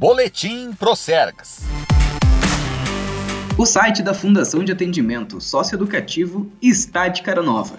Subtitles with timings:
[0.00, 1.60] Boletim Procergs.
[3.58, 7.78] O site da Fundação de Atendimento Socioeducativo está de cara nova.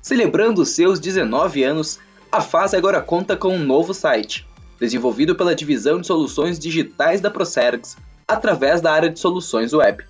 [0.00, 1.98] Celebrando seus 19 anos,
[2.30, 4.46] a FAS agora conta com um novo site,
[4.78, 7.96] desenvolvido pela Divisão de Soluções Digitais da Procergs,
[8.28, 10.04] através da área de soluções web.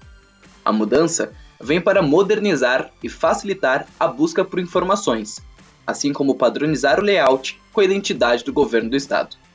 [0.63, 5.41] A mudança vem para modernizar e facilitar a busca por informações,
[5.87, 9.48] assim como padronizar o layout com a identidade do governo do estado.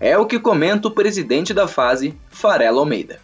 [0.00, 3.18] É o que comenta o presidente da fase, Farelo Almeida.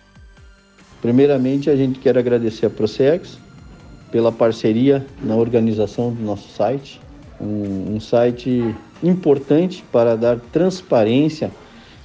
[1.01, 3.39] Primeiramente, a gente quer agradecer a Procex
[4.11, 7.01] pela parceria na organização do nosso site,
[7.41, 11.51] um, um site importante para dar transparência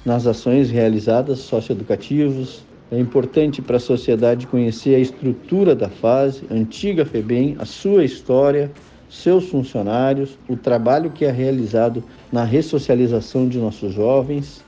[0.04, 7.04] nas ações realizadas socioeducativos, é importante para a sociedade conhecer a estrutura da fase, antiga
[7.04, 8.70] FEBEM, a sua história,
[9.08, 14.64] seus funcionários, o trabalho que é realizado na ressocialização de nossos jovens.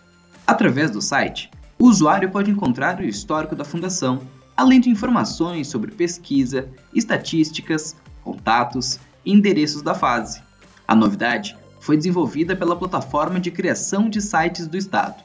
[0.46, 4.20] Através do site, o usuário pode encontrar o histórico da fundação,
[4.56, 10.42] além de informações sobre pesquisa, estatísticas, contatos e endereços da fase.
[10.86, 15.22] A novidade foi desenvolvida pela plataforma de criação de sites do Estado,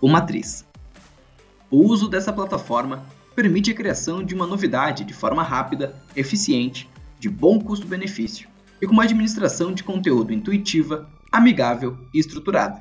[0.00, 0.64] o Matriz.
[1.70, 7.28] O uso dessa plataforma permite a criação de uma novidade de forma rápida, eficiente, de
[7.28, 8.48] bom custo-benefício
[8.80, 12.80] e com uma administração de conteúdo intuitiva, amigável e estruturada.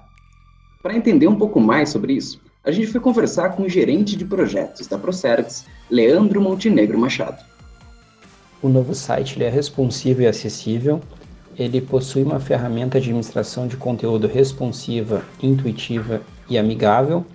[0.81, 4.25] Para entender um pouco mais sobre isso, a gente foi conversar com o gerente de
[4.25, 7.43] projetos da Procergs, Leandro Montenegro Machado.
[8.61, 10.99] O novo site é responsivo e acessível.
[11.57, 17.25] Ele possui uma ferramenta de administração de conteúdo responsiva, intuitiva e amigável,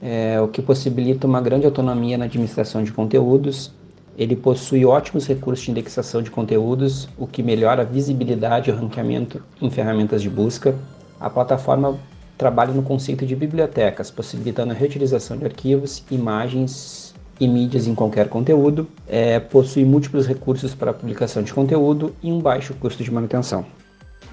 [0.00, 3.72] é, o que possibilita uma grande autonomia na administração de conteúdos.
[4.18, 8.76] Ele possui ótimos recursos de indexação de conteúdos, o que melhora a visibilidade e o
[8.76, 10.74] ranqueamento em ferramentas de busca.
[11.20, 11.96] A plataforma
[12.36, 18.28] trabalha no conceito de bibliotecas, possibilitando a reutilização de arquivos, imagens e mídias em qualquer
[18.28, 18.88] conteúdo.
[19.06, 23.64] É, possui múltiplos recursos para publicação de conteúdo e um baixo custo de manutenção.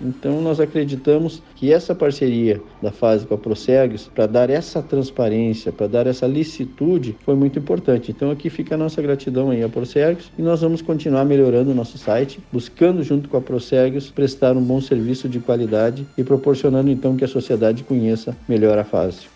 [0.01, 5.71] Então nós acreditamos que essa parceria da fase com a Procegs para dar essa transparência,
[5.71, 8.11] para dar essa licitude foi muito importante.
[8.11, 11.75] Então aqui fica a nossa gratidão aí à Procegs e nós vamos continuar melhorando o
[11.75, 16.89] nosso site, buscando junto com a Procegs prestar um bom serviço de qualidade e proporcionando
[16.89, 19.27] então que a sociedade conheça melhor a fase.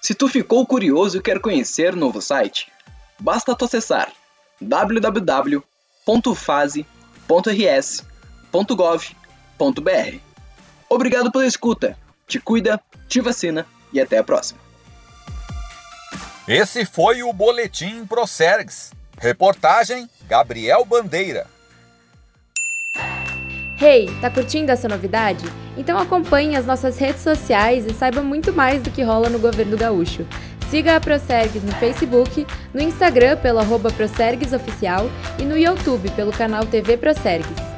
[0.00, 2.66] Se tu ficou curioso e quer conhecer o novo site,
[3.18, 4.12] basta tu acessar
[4.60, 6.93] www.fase.com
[7.28, 8.04] www.rs.gov.br.
[10.88, 11.96] Obrigado pela escuta.
[12.26, 14.60] Te cuida, te vacina e até a próxima.
[16.46, 18.92] Esse foi o Boletim Procergs.
[19.18, 21.46] Reportagem Gabriel Bandeira.
[23.80, 25.44] Hey, tá curtindo essa novidade?
[25.76, 29.76] Então acompanhe as nossas redes sociais e saiba muito mais do que rola no governo
[29.76, 30.26] gaúcho.
[30.74, 35.08] Siga a Procergs no Facebook, no Instagram pelo arroba Procergs Oficial
[35.38, 37.73] e no YouTube pelo canal TV Procergs.